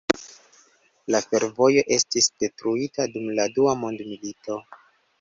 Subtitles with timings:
[1.15, 4.63] La fervojo estis detruita dum la Dua Mondmilito.